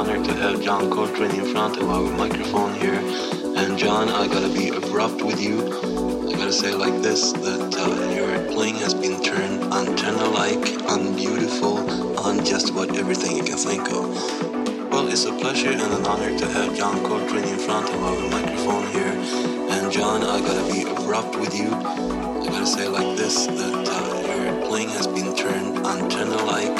honor 0.00 0.24
to 0.24 0.32
have 0.32 0.62
John 0.62 0.90
Coltrane 0.90 1.30
in 1.32 1.52
front 1.52 1.76
of 1.76 1.90
our 1.90 2.10
microphone 2.16 2.72
here. 2.80 3.00
And 3.60 3.78
John, 3.78 4.08
I 4.08 4.26
gotta 4.28 4.48
be 4.48 4.70
abrupt 4.70 5.20
with 5.20 5.38
you. 5.38 5.60
I 6.26 6.32
gotta 6.38 6.54
say 6.54 6.72
like 6.72 7.02
this 7.02 7.32
that 7.32 7.74
uh, 7.76 8.14
your 8.16 8.32
playing 8.50 8.76
has 8.76 8.94
been 8.94 9.22
turned 9.22 9.62
antenna-like, 9.64 10.64
unbeautiful, 10.88 12.18
on 12.18 12.42
just 12.46 12.70
about 12.70 12.96
everything 12.96 13.36
you 13.36 13.44
can 13.44 13.58
think 13.58 13.92
of. 13.92 14.08
Well, 14.90 15.06
it's 15.08 15.26
a 15.26 15.34
pleasure 15.34 15.68
and 15.68 15.82
an 15.82 16.06
honor 16.06 16.32
to 16.38 16.46
have 16.48 16.74
John 16.74 17.04
Coltrane 17.04 17.44
in 17.44 17.58
front 17.58 17.90
of 17.90 18.02
our 18.02 18.20
microphone 18.30 18.86
here. 18.92 19.14
And 19.68 19.92
John, 19.92 20.22
I 20.22 20.40
gotta 20.40 20.72
be 20.72 20.80
abrupt 20.90 21.36
with 21.36 21.54
you. 21.54 21.74
I 21.74 22.46
gotta 22.46 22.66
say 22.66 22.88
like 22.88 23.18
this 23.18 23.44
that 23.44 23.84
uh, 23.86 24.32
your 24.32 24.66
playing 24.66 24.88
has 24.96 25.06
been 25.06 25.36
turned 25.36 25.76
antenna-like, 25.86 26.79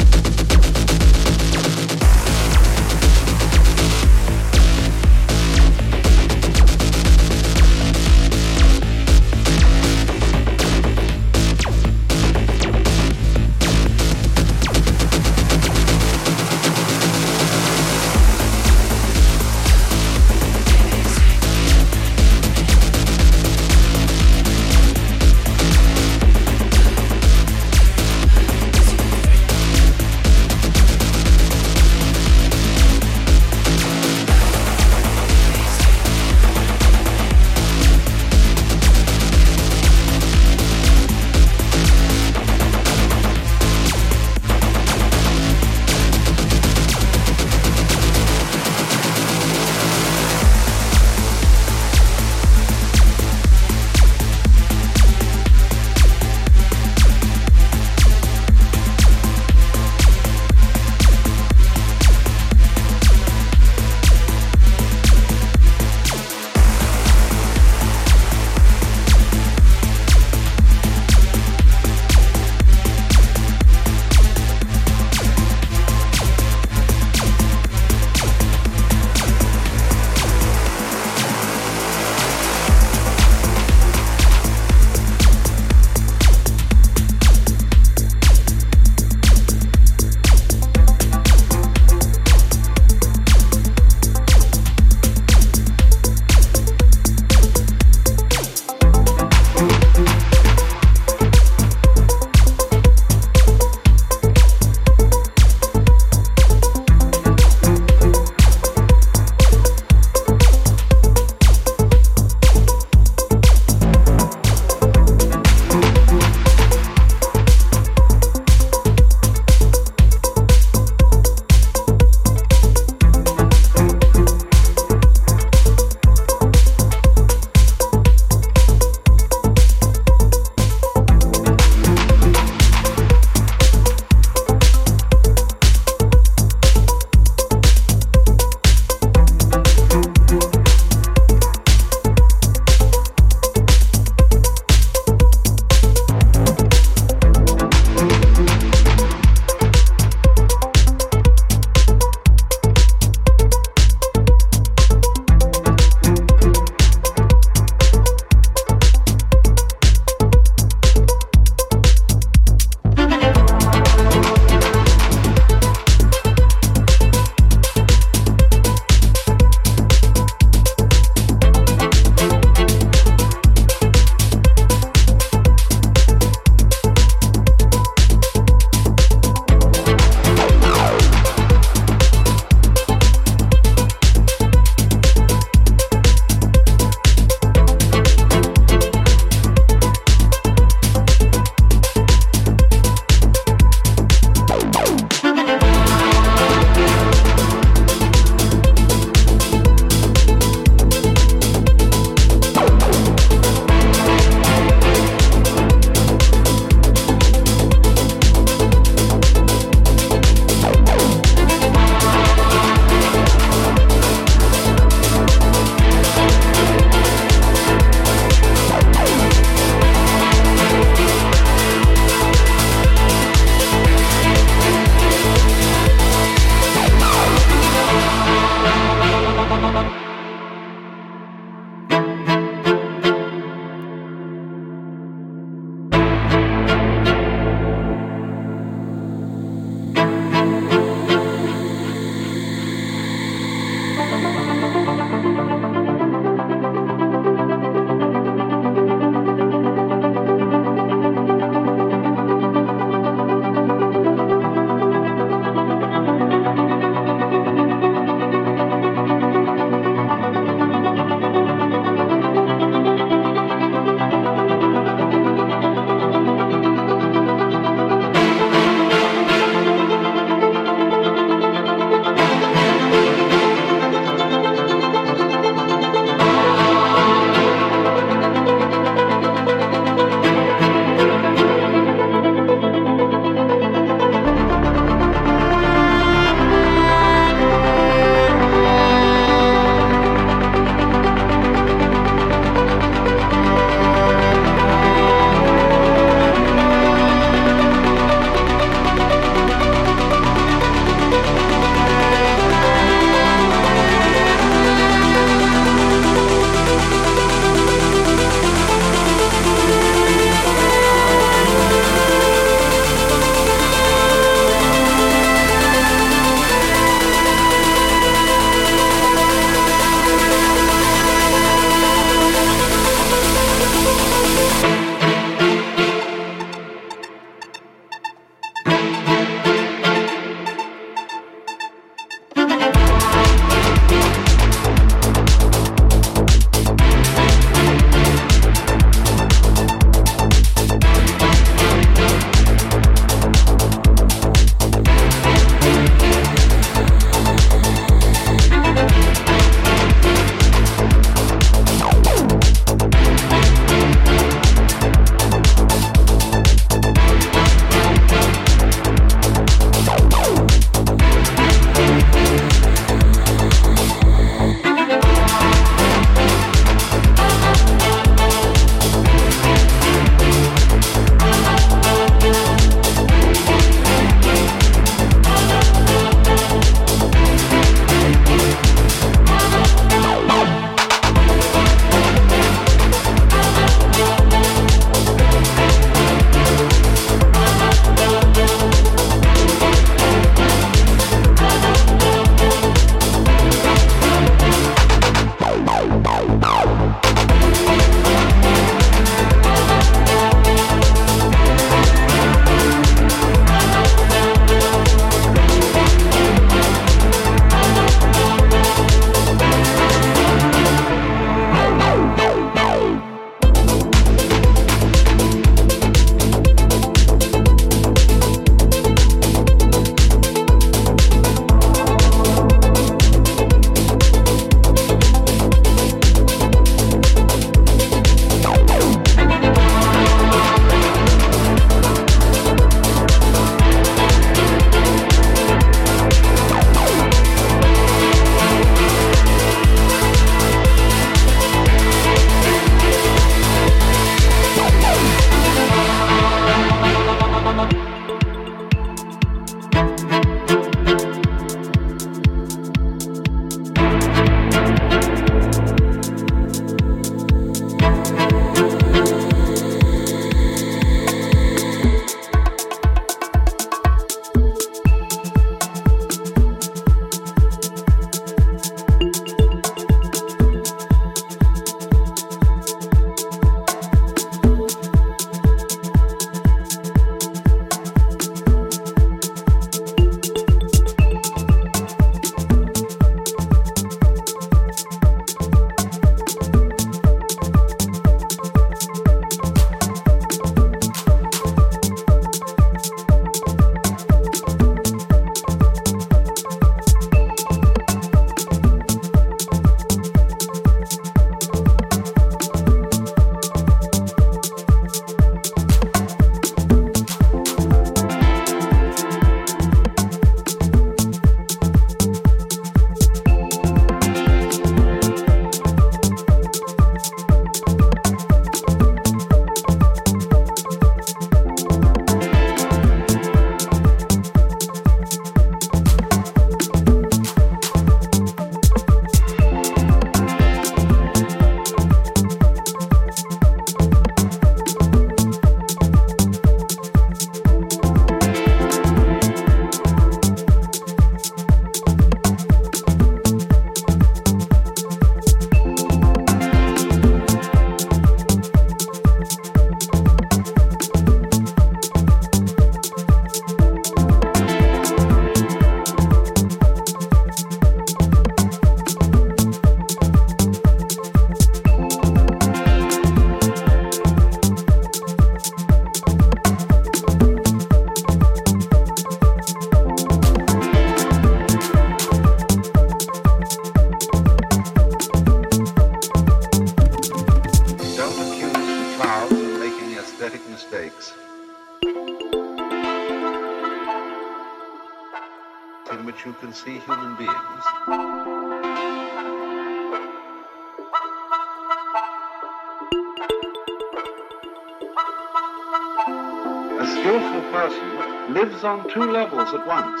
at 599.52 599.66
once. 599.66 600.00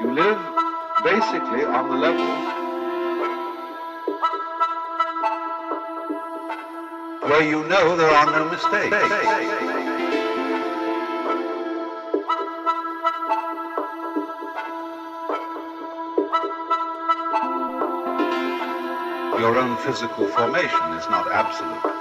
You 0.00 0.12
live 0.12 0.40
basically 1.04 1.64
on 1.64 1.90
the 1.90 1.96
level 1.96 2.26
where 7.28 7.42
you 7.48 7.62
know 7.68 7.96
there 7.96 8.10
are 8.10 8.26
no 8.26 8.50
mistakes. 8.50 8.96
your 19.38 19.58
own 19.58 19.76
physical 19.78 20.26
formation 20.28 20.92
is 20.94 21.06
not 21.08 21.30
absolute. 21.30 21.95